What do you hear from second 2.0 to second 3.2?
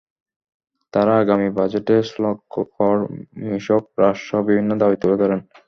শুল্ক, কর,